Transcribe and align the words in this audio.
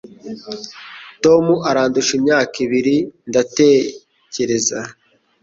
Tom 1.23 1.45
arandusha 1.69 2.11
imyaka 2.19 2.55
ibiri, 2.65 2.95
ndatekereza. 3.29 4.79